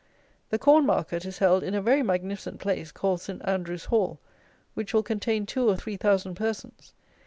The 0.49 0.57
corn 0.57 0.87
market 0.87 1.25
is 1.25 1.37
held 1.37 1.61
in 1.61 1.75
a 1.75 1.81
very 1.83 2.01
magnificent 2.01 2.59
place, 2.59 2.91
called 2.91 3.21
Saint 3.21 3.47
Andrew's 3.47 3.85
Hall, 3.85 4.19
which 4.73 4.95
will 4.95 5.03
contain 5.03 5.45
two 5.45 5.69
or 5.69 5.75
three 5.75 5.95
thousand 5.95 6.33
persons. 6.33 6.95